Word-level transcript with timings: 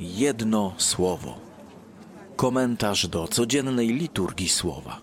Jedno 0.00 0.74
słowo. 0.76 1.34
Komentarz 2.36 3.08
do 3.08 3.28
codziennej 3.28 3.88
liturgii 3.88 4.48
słowa. 4.48 5.00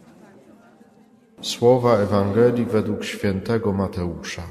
Słowa 1.42 1.98
Ewangelii 1.98 2.66
według 2.66 3.04
świętego 3.04 3.74
Mateusza. 3.74 4.44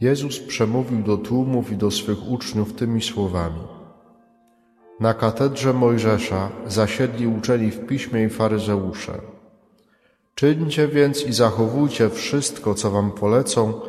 Jezus 0.00 0.38
przemówił 0.38 1.02
do 1.02 1.16
tłumów 1.16 1.72
i 1.72 1.76
do 1.76 1.90
swych 1.90 2.30
uczniów 2.30 2.72
tymi 2.72 3.02
słowami. 3.02 3.60
Na 5.00 5.14
katedrze 5.14 5.72
Mojżesza 5.72 6.50
zasiedli 6.66 7.26
uczeni 7.26 7.70
w 7.70 7.86
piśmie 7.86 8.24
i 8.24 8.28
faryzeusze. 8.28 9.20
Czyńcie 10.34 10.88
więc 10.88 11.26
i 11.26 11.32
zachowujcie 11.32 12.10
wszystko, 12.10 12.74
co 12.74 12.90
wam 12.90 13.12
polecą, 13.12 13.80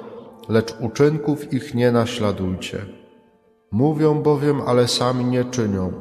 lecz 0.50 0.74
uczynków 0.80 1.54
ich 1.54 1.76
nie 1.76 1.92
naśladujcie. 1.92 3.03
Mówią 3.74 4.22
bowiem, 4.22 4.62
ale 4.66 4.88
sami 4.88 5.26
nie 5.26 5.46
czynią. 5.46 5.94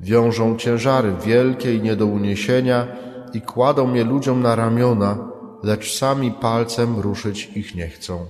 Wiążą 0.00 0.56
ciężary 0.56 1.12
wielkie 1.24 1.74
i 1.74 1.82
nie 1.82 1.96
do 1.96 2.06
uniesienia 2.06 2.86
i 3.34 3.40
kładą 3.40 3.94
je 3.94 4.04
ludziom 4.04 4.42
na 4.42 4.56
ramiona, 4.56 5.18
lecz 5.62 5.94
sami 5.98 6.32
palcem 6.32 7.00
ruszyć 7.00 7.50
ich 7.56 7.74
nie 7.74 7.88
chcą. 7.88 8.26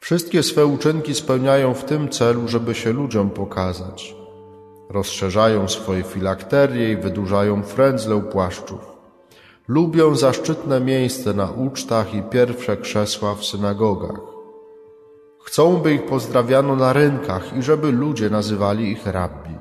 Wszystkie 0.00 0.42
swe 0.42 0.66
uczynki 0.66 1.14
spełniają 1.14 1.74
w 1.74 1.84
tym 1.84 2.08
celu, 2.08 2.48
żeby 2.48 2.74
się 2.74 2.92
ludziom 2.92 3.30
pokazać. 3.30 4.16
Rozszerzają 4.90 5.68
swoje 5.68 6.02
filakterie 6.02 6.92
i 6.92 6.96
wydłużają 6.96 7.62
frędzle 7.62 8.16
u 8.16 8.22
płaszczów. 8.22 8.80
Lubią 9.68 10.14
zaszczytne 10.14 10.80
miejsce 10.80 11.34
na 11.34 11.50
ucztach 11.50 12.14
i 12.14 12.22
pierwsze 12.22 12.76
krzesła 12.76 13.34
w 13.34 13.44
synagogach. 13.44 14.33
Chcą, 15.54 15.76
by 15.76 15.94
ich 15.94 16.06
pozdrawiano 16.06 16.76
na 16.76 16.92
rynkach 16.92 17.56
i 17.56 17.62
żeby 17.62 17.92
ludzie 17.92 18.30
nazywali 18.30 18.92
ich 18.92 19.06
rabbi. 19.06 19.54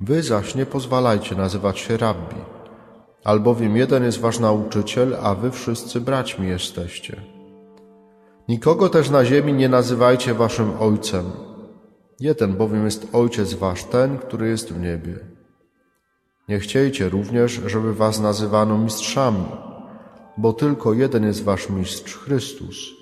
Wy 0.00 0.22
zaś 0.22 0.54
nie 0.54 0.66
pozwalajcie 0.66 1.36
nazywać 1.36 1.78
się 1.78 1.96
rabbi, 1.96 2.36
albowiem 3.24 3.76
jeden 3.76 4.04
jest 4.04 4.20
wasz 4.20 4.38
nauczyciel, 4.38 5.16
a 5.22 5.34
wy 5.34 5.50
wszyscy 5.50 6.00
braćmi 6.00 6.48
jesteście. 6.48 7.22
Nikogo 8.48 8.88
też 8.88 9.10
na 9.10 9.24
ziemi 9.24 9.52
nie 9.52 9.68
nazywajcie 9.68 10.34
waszym 10.34 10.72
ojcem. 10.80 11.24
Jeden 12.20 12.56
bowiem 12.56 12.84
jest 12.84 13.08
ojciec 13.12 13.54
wasz, 13.54 13.84
ten, 13.84 14.18
który 14.18 14.48
jest 14.48 14.72
w 14.72 14.80
niebie. 14.80 15.18
Nie 16.48 16.58
chciejcie 16.58 17.08
również, 17.08 17.52
żeby 17.66 17.94
was 17.94 18.20
nazywano 18.20 18.78
mistrzami, 18.78 19.46
bo 20.36 20.52
tylko 20.52 20.92
jeden 20.92 21.24
jest 21.24 21.44
wasz 21.44 21.70
mistrz 21.70 22.16
Chrystus. 22.16 23.01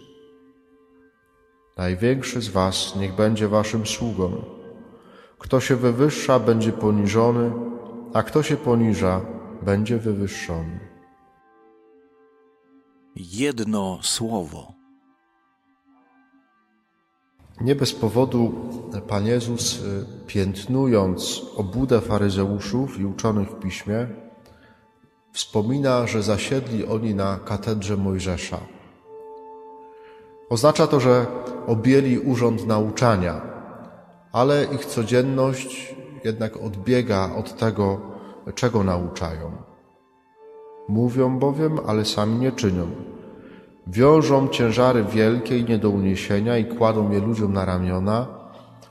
Największy 1.81 2.41
z 2.41 2.49
was 2.49 2.97
niech 2.97 3.15
będzie 3.15 3.49
waszym 3.49 3.87
sługą. 3.87 4.45
Kto 5.39 5.61
się 5.61 5.77
wywyższa, 5.77 6.39
będzie 6.39 6.73
poniżony, 6.73 7.53
a 8.13 8.23
kto 8.23 8.43
się 8.43 8.57
poniża, 8.57 9.21
będzie 9.63 9.99
wywyższony. 9.99 10.81
Jedno 13.17 13.99
słowo. 14.03 14.73
Nie 17.61 17.75
bez 17.75 17.93
powodu 17.93 18.53
Pan 19.09 19.27
Jezus, 19.27 19.81
y, 19.81 20.07
piętnując 20.27 21.43
obłudę 21.57 22.01
faryzeuszów 22.01 23.01
i 23.01 23.05
uczonych 23.05 23.49
w 23.49 23.59
piśmie, 23.59 24.07
wspomina, 25.33 26.07
że 26.07 26.23
zasiedli 26.23 26.87
oni 26.87 27.15
na 27.15 27.39
katedrze 27.39 27.97
Mojżesza. 27.97 28.80
Oznacza 30.51 30.87
to, 30.87 31.01
że 31.01 31.27
objęli 31.67 32.19
urząd 32.19 32.67
nauczania, 32.67 33.41
ale 34.33 34.65
ich 34.65 34.85
codzienność 34.85 35.95
jednak 36.25 36.57
odbiega 36.57 37.31
od 37.37 37.57
tego, 37.57 38.01
czego 38.55 38.85
nauczają. 38.85 39.53
Mówią 40.89 41.39
bowiem, 41.39 41.79
ale 41.87 42.05
sami 42.05 42.39
nie 42.39 42.53
czynią. 42.53 42.87
Wiążą 43.87 44.49
ciężary 44.49 45.05
wielkie 45.05 45.59
i 45.59 45.65
nie 45.65 45.79
do 45.79 45.91
uniesienia 45.91 46.59
i 46.59 46.65
kładą 46.65 47.11
je 47.11 47.21
ludziom 47.21 47.53
na 47.53 47.65
ramiona, 47.65 48.27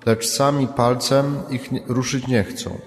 lecz 0.06 0.28
sami 0.28 0.68
palcem 0.68 1.26
ich 1.50 1.70
ruszyć 1.88 2.28
nie 2.28 2.44
chcą. 2.44 2.80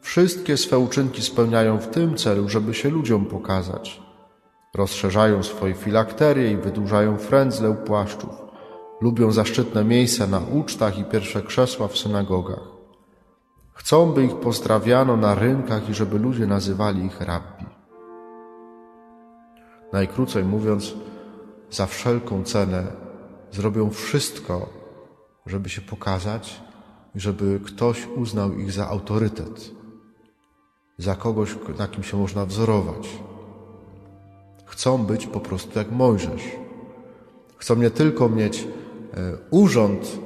Wszystkie 0.00 0.56
swe 0.56 0.78
uczynki 0.78 1.22
spełniają 1.22 1.78
w 1.78 1.86
tym 1.86 2.16
celu, 2.16 2.48
żeby 2.48 2.74
się 2.74 2.90
ludziom 2.90 3.26
pokazać. 3.26 4.05
Rozszerzają 4.76 5.42
swoje 5.42 5.74
filakterie 5.74 6.50
i 6.52 6.56
wydłużają 6.56 7.16
frędzle 7.18 7.70
u 7.70 7.74
płaszczów. 7.74 8.30
Lubią 9.00 9.32
zaszczytne 9.32 9.84
miejsca 9.84 10.26
na 10.26 10.40
ucztach 10.40 10.98
i 10.98 11.04
pierwsze 11.04 11.42
krzesła 11.42 11.88
w 11.88 11.98
synagogach. 11.98 12.60
Chcą, 13.72 14.12
by 14.12 14.24
ich 14.24 14.36
pozdrawiano 14.36 15.16
na 15.16 15.34
rynkach 15.34 15.88
i 15.88 15.94
żeby 15.94 16.18
ludzie 16.18 16.46
nazywali 16.46 17.04
ich 17.04 17.20
rabbi. 17.20 17.66
Najkrócej 19.92 20.44
mówiąc, 20.44 20.94
za 21.70 21.86
wszelką 21.86 22.44
cenę 22.44 22.82
zrobią 23.52 23.90
wszystko, 23.90 24.68
żeby 25.46 25.68
się 25.68 25.80
pokazać 25.80 26.60
i 27.14 27.20
żeby 27.20 27.60
ktoś 27.60 28.06
uznał 28.16 28.52
ich 28.52 28.72
za 28.72 28.88
autorytet, 28.88 29.70
za 30.98 31.14
kogoś, 31.16 31.56
na 31.78 31.88
kim 31.88 32.02
się 32.02 32.16
można 32.16 32.46
wzorować. 32.46 33.25
Chcą 34.76 35.06
być 35.06 35.26
po 35.26 35.40
prostu 35.40 35.78
jak 35.78 35.90
Mojżesz. 35.90 36.42
Chcą 37.56 37.76
nie 37.76 37.90
tylko 37.90 38.28
mieć 38.28 38.60
e, 38.60 38.66
urząd 39.50 40.18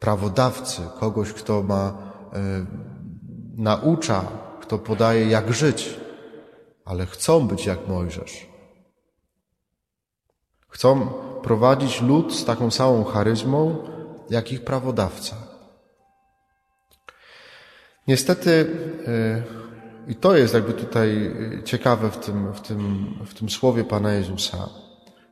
prawodawcy, 0.00 0.82
kogoś, 1.00 1.32
kto 1.32 1.62
ma 1.62 1.92
e, 2.32 2.66
naucza, 3.56 4.24
kto 4.60 4.78
podaje 4.78 5.26
jak 5.26 5.52
żyć, 5.52 6.00
ale 6.84 7.06
chcą 7.06 7.46
być 7.48 7.66
jak 7.66 7.88
Mojżesz. 7.88 8.46
Chcą 10.68 11.06
prowadzić 11.42 12.00
lud 12.00 12.34
z 12.34 12.44
taką 12.44 12.70
samą 12.70 13.04
charyzmą, 13.04 13.76
jak 14.30 14.52
ich 14.52 14.64
prawodawca. 14.64 15.36
Niestety, 18.06 18.50
y, 18.50 19.61
i 20.08 20.14
to 20.14 20.36
jest 20.36 20.54
jakby 20.54 20.72
tutaj 20.72 21.36
ciekawe 21.64 22.10
w 22.10 22.16
tym, 22.16 22.52
w 22.52 22.60
tym, 22.60 23.06
w 23.26 23.34
tym 23.34 23.50
słowie 23.50 23.84
Pana 23.84 24.12
Jezusa. 24.12 24.68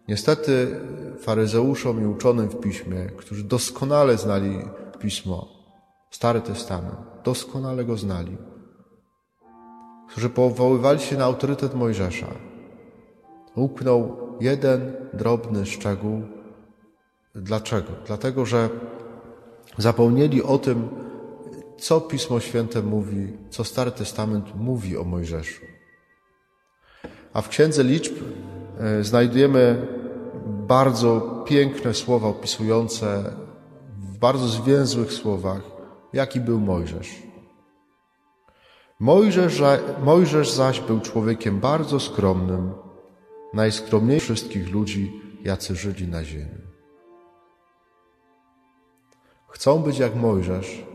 Niestety 0.09 0.81
faryzeuszom 1.19 2.03
i 2.03 2.07
uczonym 2.07 2.49
w 2.49 2.61
piśmie, 2.61 3.07
którzy 3.17 3.45
doskonale 3.45 4.19
znali 4.19 4.59
pismo, 4.99 5.49
Stary 6.11 6.41
Testament, 6.41 6.95
doskonale 7.25 7.85
go 7.85 7.97
znali, 7.97 8.37
którzy 10.09 10.31
powoływali 10.31 11.01
się 11.01 11.17
na 11.17 11.25
autorytet 11.25 11.75
Mojżesza, 11.75 12.27
uknął 13.55 14.17
jeden 14.41 14.93
drobny 15.13 15.67
szczegół. 15.67 16.23
Dlaczego? 17.35 17.93
Dlatego, 18.07 18.47
że 18.47 18.69
zapomnieli 19.79 20.43
o 20.43 20.59
tym, 20.59 20.89
co 21.81 22.01
Pismo 22.01 22.41
Święte 22.41 22.83
mówi, 22.83 23.33
co 23.51 23.65
Stary 23.65 23.91
Testament 23.91 24.55
mówi 24.55 24.97
o 24.97 25.05
Mojżeszu. 25.05 25.65
A 27.33 27.43
w 27.43 27.49
Księdze 27.49 27.85
Liczb 27.85 28.13
e, 28.79 29.05
znajdujemy 29.05 29.87
bardzo 30.47 31.45
piękne 31.47 31.95
słowa 31.95 32.29
opisujące 32.29 33.25
w 33.99 34.19
bardzo 34.19 34.49
zwięzłych 34.49 35.13
słowach, 35.13 35.63
jaki 36.13 36.41
był 36.41 36.61
Mojżesz. 36.61 37.23
Mojżesz, 39.01 39.63
Mojżesz 40.03 40.51
zaś 40.51 40.81
był 40.81 41.01
człowiekiem 41.01 41.61
bardzo 41.61 42.01
skromnym, 42.01 42.73
najskromniejszy 43.53 44.35
wszystkich 44.35 44.73
ludzi, 44.73 45.21
jacy 45.45 45.77
żyli 45.77 46.09
na 46.09 46.25
ziemi. 46.25 46.61
Chcą 49.49 49.79
być 49.79 49.99
jak 49.99 50.15
Mojżesz, 50.15 50.90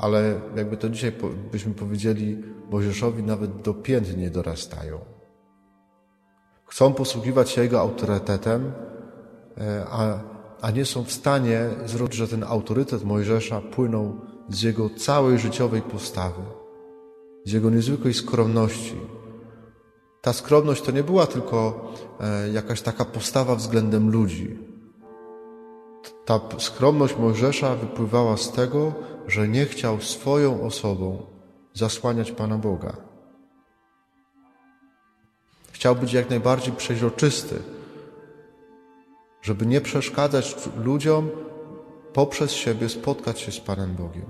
ale 0.00 0.40
jakby 0.56 0.76
to 0.76 0.88
dzisiaj 0.88 1.12
byśmy 1.52 1.74
powiedzieli, 1.74 2.42
Mojżeszowi 2.70 3.22
nawet 3.22 3.62
do 3.62 3.74
pięt 3.74 4.16
nie 4.16 4.30
dorastają. 4.30 4.98
Chcą 6.66 6.94
posługiwać 6.94 7.50
się 7.50 7.62
jego 7.62 7.80
autorytetem, 7.80 8.72
e, 9.58 9.86
a, 9.90 10.18
a 10.60 10.70
nie 10.70 10.84
są 10.84 11.04
w 11.04 11.12
stanie 11.12 11.70
zrobić, 11.86 12.14
że 12.14 12.28
ten 12.28 12.44
autorytet 12.44 13.04
Mojżesza 13.04 13.60
płynął 13.60 14.20
z 14.48 14.62
jego 14.62 14.90
całej 14.90 15.38
życiowej 15.38 15.82
postawy, 15.82 16.42
z 17.44 17.52
jego 17.52 17.70
niezwykłej 17.70 18.14
skromności, 18.14 18.96
ta 20.20 20.32
skromność 20.32 20.82
to 20.82 20.92
nie 20.92 21.02
była 21.02 21.26
tylko 21.26 21.92
e, 22.20 22.48
jakaś 22.48 22.82
taka 22.82 23.04
postawa 23.04 23.54
względem 23.54 24.10
ludzi. 24.10 24.58
Ta 26.24 26.40
skromność 26.58 27.16
Mojżesza 27.16 27.74
wypływała 27.74 28.36
z 28.36 28.52
tego, 28.52 28.92
że 29.28 29.48
nie 29.48 29.66
chciał 29.66 30.00
swoją 30.00 30.62
osobą 30.62 31.26
zasłaniać 31.74 32.32
Pana 32.32 32.58
Boga. 32.58 32.96
Chciał 35.72 35.96
być 35.96 36.12
jak 36.12 36.30
najbardziej 36.30 36.72
przeźroczysty, 36.72 37.62
żeby 39.42 39.66
nie 39.66 39.80
przeszkadzać 39.80 40.56
ludziom 40.76 41.30
poprzez 42.12 42.52
siebie 42.52 42.88
spotkać 42.88 43.40
się 43.40 43.52
z 43.52 43.60
Panem 43.60 43.94
Bogiem. 43.94 44.26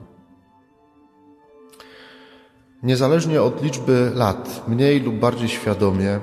Niezależnie 2.83 3.43
od 3.43 3.63
liczby 3.63 4.13
lat, 4.15 4.69
mniej 4.69 5.01
lub 5.01 5.15
bardziej 5.15 5.49
świadomie, 5.49 6.21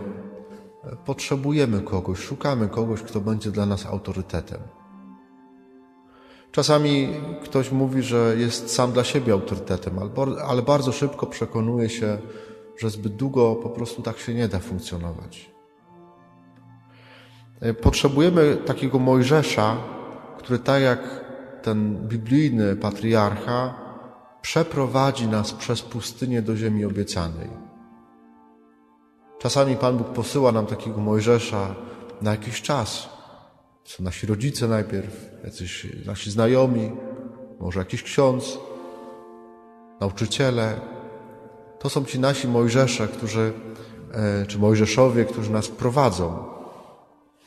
potrzebujemy 1.06 1.82
kogoś, 1.82 2.20
szukamy 2.20 2.68
kogoś, 2.68 3.02
kto 3.02 3.22
będzie 3.22 3.52
dla 3.52 3.66
nas 3.66 3.86
autorytetem. 3.86 4.60
Czasami 6.56 7.10
ktoś 7.44 7.72
mówi, 7.72 8.04
że 8.04 8.36
jest 8.38 8.74
sam 8.76 8.92
dla 8.92 9.04
siebie 9.04 9.34
autorytetem, 9.34 10.00
ale 10.48 10.62
bardzo 10.62 10.92
szybko 10.92 11.26
przekonuje 11.26 11.90
się, 11.90 12.18
że 12.78 12.90
zbyt 12.90 13.16
długo 13.16 13.56
po 13.56 13.70
prostu 13.70 14.02
tak 14.02 14.18
się 14.18 14.34
nie 14.34 14.48
da 14.48 14.60
funkcjonować. 14.60 15.52
Potrzebujemy 17.82 18.58
takiego 18.66 19.00
Mojżesza, 19.00 19.78
który 20.38 20.60
tak 20.60 20.82
jak 20.82 21.26
ten 21.62 22.08
biblijny 22.08 22.76
patriarcha 22.76 23.74
przeprowadzi 24.42 25.28
nas 25.28 25.54
przez 25.54 25.82
pustynię 25.82 26.42
do 26.42 26.58
ziemi 26.58 26.86
obiecanej. 26.86 27.50
Czasami 29.40 29.76
Pan 29.76 29.98
Bóg 29.98 30.08
posyła 30.08 30.52
nam 30.52 30.66
takiego 30.66 31.02
Mojżesza 31.02 31.76
na 32.22 32.32
jakiś 32.32 32.62
czas. 32.62 33.15
Są 33.86 34.04
nasi 34.04 34.28
rodzice 34.28 34.68
najpierw, 34.68 35.32
jacyś 35.44 35.88
nasi 36.06 36.32
znajomi, 36.32 36.92
może 37.60 37.80
jakiś 37.80 38.04
ksiądz, 38.04 38.58
nauczyciele. 40.00 40.82
To 41.80 41.90
są 41.90 42.06
ci 42.06 42.20
nasi 42.20 42.48
Mojżesze, 42.48 43.08
którzy, 43.08 43.54
e, 44.12 44.46
czy 44.46 44.60
Mojżeszowie, 44.60 45.26
którzy 45.26 45.52
nas 45.52 45.68
prowadzą 45.68 46.44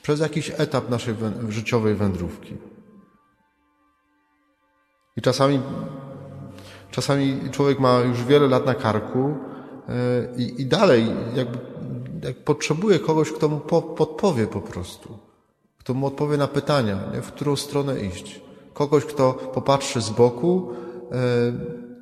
przez 0.03 0.21
jakiś 0.21 0.53
etap 0.57 0.91
naszej 0.91 1.15
życiowej 1.49 1.95
wędrówki. 1.95 2.57
I 5.17 5.23
czasami, 5.23 5.61
czasami 6.91 7.41
człowiek 7.51 7.81
ma 7.81 8.01
już 8.01 8.25
wiele 8.25 8.47
lat 8.47 8.67
na 8.67 8.75
karku 8.75 9.35
e, 9.89 9.95
i, 10.37 10.63
i 10.63 10.67
dalej 10.67 11.07
jakby, 11.35 11.59
jak 12.23 12.37
potrzebuje 12.45 12.99
kogoś, 12.99 13.33
kto 13.33 13.49
mu 13.49 13.61
po, 13.61 13.83
podpowie 13.83 14.47
po 14.47 14.61
prostu, 14.61 15.28
kto 15.89 15.95
mu 15.95 16.07
odpowie 16.07 16.37
na 16.37 16.49
pytania, 16.49 16.99
nie? 17.15 17.23
w 17.23 17.33
którą 17.33 17.57
stronę 17.57 18.01
iść. 18.01 18.41
Kogoś, 18.75 19.05
kto 19.05 19.33
popatrzy 19.33 20.01
z 20.01 20.11
boku 20.11 20.73
e, 21.13 21.17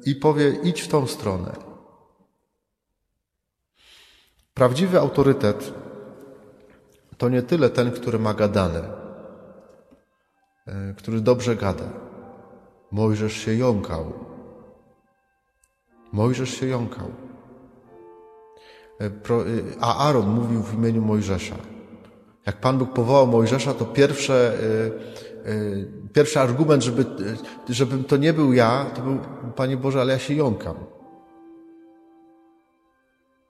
i 0.07 0.15
powie 0.15 0.51
idź 0.63 0.81
w 0.81 0.89
tą 0.89 1.07
stronę. 1.07 1.53
Prawdziwy 4.55 5.01
autorytet 5.01 5.75
to 7.19 7.29
nie 7.29 7.43
tyle 7.43 7.71
ten, 7.71 7.91
który 7.91 8.19
ma 8.19 8.35
gadane, 8.35 8.83
e, 10.67 10.95
który 10.95 11.21
dobrze 11.21 11.57
gada. 11.57 11.91
Mojżesz 12.91 13.33
się 13.33 13.55
jąkał. 13.55 14.13
Mojżesz 16.13 16.51
się 16.51 16.67
jąkał. 16.67 17.11
E, 19.01 19.11
a 19.81 20.07
Aaron 20.07 20.35
mówił 20.35 20.63
w 20.63 20.75
imieniu 20.75 21.03
Mojżesza. 21.03 21.76
Jak 22.47 22.57
Pan 22.57 22.79
Bóg 22.79 22.93
powołał 22.93 23.27
Mojżesza, 23.27 23.75
to 23.75 23.85
pierwsze, 23.85 24.59
pierwszy 26.13 26.41
argument, 26.41 26.83
żeby, 26.83 27.05
żebym 27.69 28.05
to 28.05 28.17
nie 28.17 28.33
był 28.33 28.53
ja, 28.53 28.87
to 28.95 29.03
był, 29.03 29.19
Panie 29.57 29.77
Boże, 29.77 30.01
ale 30.01 30.13
ja 30.13 30.19
się 30.19 30.35
jąkam. 30.35 30.77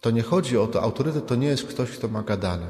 To 0.01 0.11
nie 0.11 0.23
chodzi 0.23 0.59
o 0.59 0.67
to, 0.67 0.83
autorytet 0.83 1.27
to 1.27 1.35
nie 1.35 1.47
jest 1.47 1.67
ktoś, 1.67 1.91
kto 1.91 2.09
ma 2.09 2.23
gadane. 2.23 2.67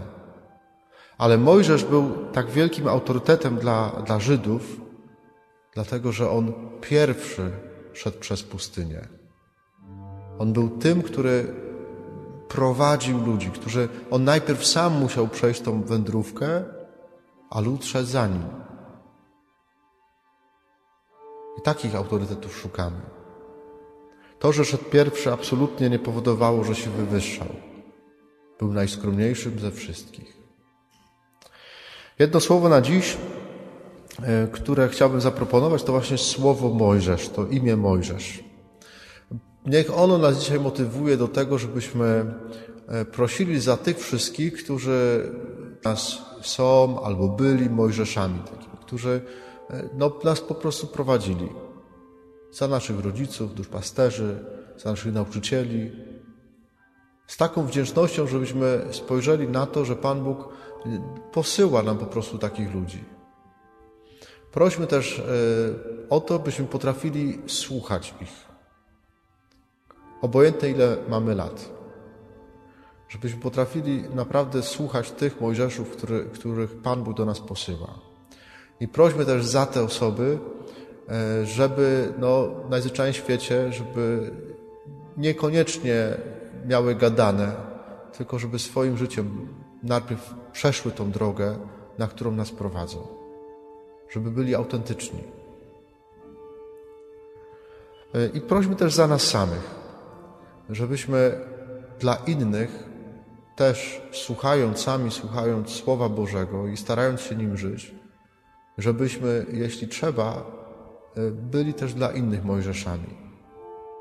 Ale 1.18 1.38
Mojżesz 1.38 1.84
był 1.84 2.12
tak 2.32 2.50
wielkim 2.50 2.88
autorytetem 2.88 3.56
dla, 3.56 4.02
dla 4.06 4.20
Żydów, 4.20 4.80
dlatego 5.74 6.12
że 6.12 6.30
on 6.30 6.52
pierwszy 6.80 7.50
szedł 7.92 8.18
przez 8.18 8.42
pustynię. 8.42 9.08
On 10.38 10.52
był 10.52 10.68
tym, 10.68 11.02
który 11.02 11.65
prowadził 12.48 13.26
ludzi, 13.26 13.50
którzy 13.50 13.88
on 14.10 14.24
najpierw 14.24 14.66
sam 14.66 14.92
musiał 14.92 15.28
przejść 15.28 15.60
tą 15.60 15.82
wędrówkę, 15.82 16.64
a 17.50 17.60
lud 17.60 17.84
szedł 17.84 18.08
za 18.08 18.26
nim. 18.26 18.42
I 21.58 21.62
takich 21.62 21.94
autorytetów 21.94 22.56
szukamy. 22.56 23.00
To, 24.38 24.52
że 24.52 24.64
szedł 24.64 24.84
pierwszy, 24.84 25.32
absolutnie 25.32 25.90
nie 25.90 25.98
powodowało, 25.98 26.64
że 26.64 26.74
się 26.74 26.90
wywyższał. 26.90 27.48
Był 28.58 28.72
najskromniejszym 28.72 29.58
ze 29.58 29.70
wszystkich. 29.70 30.36
Jedno 32.18 32.40
słowo 32.40 32.68
na 32.68 32.80
dziś, 32.80 33.16
e, 34.22 34.46
które 34.46 34.88
chciałbym 34.88 35.20
zaproponować, 35.20 35.82
to 35.82 35.92
właśnie 35.92 36.18
słowo 36.18 36.68
Mojżesz, 36.68 37.28
to 37.28 37.46
imię 37.46 37.76
Mojżesz. 37.76 38.45
Niech 39.66 39.98
ono 39.98 40.18
nas 40.18 40.38
dzisiaj 40.38 40.60
motywuje 40.60 41.16
do 41.16 41.28
tego, 41.28 41.58
żebyśmy 41.58 42.34
e, 42.88 43.04
prosili 43.04 43.60
za 43.60 43.76
tych 43.76 43.98
wszystkich, 43.98 44.64
którzy 44.64 45.30
nas 45.84 46.18
są 46.42 47.02
albo 47.04 47.28
byli 47.28 47.70
Mojżeszami, 47.70 48.38
takimi, 48.38 48.76
którzy 48.80 49.20
e, 49.70 49.88
no, 49.98 50.12
nas 50.24 50.40
po 50.40 50.54
prostu 50.54 50.86
prowadzili. 50.86 51.48
Za 52.52 52.68
naszych 52.68 53.00
rodziców, 53.00 53.54
duszpasterzy, 53.54 54.44
za 54.76 54.90
naszych 54.90 55.12
nauczycieli. 55.12 55.92
Z 57.26 57.36
taką 57.36 57.66
wdzięcznością, 57.66 58.26
żebyśmy 58.26 58.86
spojrzeli 58.90 59.48
na 59.48 59.66
to, 59.66 59.84
że 59.84 59.96
Pan 59.96 60.24
Bóg 60.24 60.48
posyła 61.32 61.82
nam 61.82 61.98
po 61.98 62.06
prostu 62.06 62.38
takich 62.38 62.74
ludzi. 62.74 63.04
Prośmy 64.52 64.86
też 64.86 65.18
e, 65.18 65.22
o 66.10 66.20
to, 66.20 66.38
byśmy 66.38 66.64
potrafili 66.64 67.38
słuchać 67.46 68.14
ich. 68.20 68.46
Obojętnie 70.22 70.68
ile 70.68 70.96
mamy 71.08 71.34
lat. 71.34 71.70
Żebyśmy 73.08 73.40
potrafili 73.40 74.02
naprawdę 74.14 74.62
słuchać 74.62 75.10
tych 75.10 75.40
Mojżeszów, 75.40 75.90
który, 75.90 76.24
których 76.24 76.76
Pan 76.76 77.04
Bóg 77.04 77.16
do 77.16 77.24
nas 77.24 77.40
posyła. 77.40 77.98
I 78.80 78.88
prośmy 78.88 79.24
też 79.24 79.44
za 79.46 79.66
te 79.66 79.82
osoby, 79.82 80.38
e, 81.08 81.46
żeby 81.46 82.12
no, 82.18 82.48
w 83.12 83.16
świecie, 83.16 83.72
żeby 83.72 84.30
niekoniecznie 85.16 86.16
miały 86.66 86.94
gadane, 86.94 87.52
tylko 88.16 88.38
żeby 88.38 88.58
swoim 88.58 88.96
życiem 88.96 89.48
najpierw 89.82 90.34
przeszły 90.52 90.92
tą 90.92 91.10
drogę, 91.10 91.58
na 91.98 92.06
którą 92.06 92.30
nas 92.30 92.50
prowadzą, 92.50 93.06
żeby 94.10 94.30
byli 94.30 94.54
autentyczni. 94.54 95.24
E, 98.14 98.26
I 98.26 98.40
prośmy 98.40 98.76
też 98.76 98.94
za 98.94 99.06
nas 99.06 99.22
samych, 99.22 99.85
żebyśmy 100.70 101.40
dla 102.00 102.14
innych 102.14 102.84
też 103.56 104.02
słuchając, 104.12 104.80
sami 104.80 105.10
słuchając 105.10 105.70
Słowa 105.70 106.08
Bożego 106.08 106.66
i 106.66 106.76
starając 106.76 107.20
się 107.20 107.36
nim 107.36 107.56
żyć, 107.56 107.94
żebyśmy, 108.78 109.46
jeśli 109.52 109.88
trzeba, 109.88 110.46
e, 111.16 111.30
byli 111.30 111.74
też 111.74 111.94
dla 111.94 112.12
innych 112.12 112.44
Mojżeszami 112.44 113.26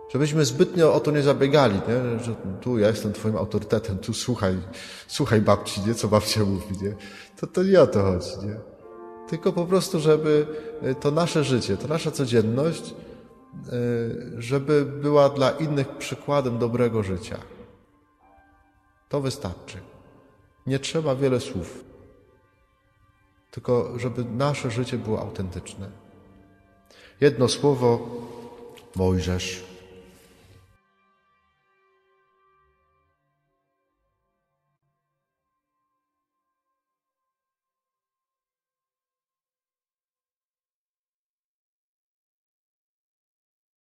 Żebyśmy 0.10 0.46
zbytnio 0.46 0.94
o 0.94 1.00
to 1.00 1.12
nie 1.12 1.22
zabiegali, 1.22 1.76
nie? 1.76 2.20
że 2.20 2.36
tu 2.62 2.80
ja 2.80 2.88
jestem 2.88 3.14
twoim 3.14 3.38
autorytetem, 3.38 3.98
tu 3.98 4.14
słuchaj, 4.14 4.58
słuchaj 5.08 5.42
babci, 5.42 5.82
nie? 5.88 5.96
co 5.96 6.08
babcia 6.08 6.46
mówi. 6.46 6.76
Nie? 6.82 6.96
To, 7.40 7.48
to 7.48 7.64
nie 7.64 7.82
o 7.82 7.88
to 7.88 8.02
chodzi. 8.02 8.48
Nie? 8.48 8.56
Tylko 9.30 9.54
po 9.54 9.66
prostu, 9.66 10.00
żeby 10.00 10.48
e, 10.82 10.96
to 10.96 11.12
nasze 11.12 11.44
życie, 11.44 11.78
to 11.78 11.88
nasza 11.88 12.12
codzienność, 12.12 12.94
żeby 14.38 14.86
była 14.86 15.30
dla 15.30 15.52
innych 15.52 15.98
przykładem 15.98 16.58
dobrego 16.58 17.04
życia. 17.04 17.38
To 19.10 19.22
wystarczy. 19.22 19.78
Nie 20.68 20.80
trzeba 20.80 21.16
wiele 21.16 21.40
słów. 21.40 21.84
Tylko, 23.52 24.00
żeby 24.00 24.26
nasze 24.26 24.72
życie 24.72 24.98
było 24.98 25.22
autentyczne. 25.22 25.90
Jedno 27.22 27.48
słowo 27.48 28.08
Mojżesz 28.96 29.75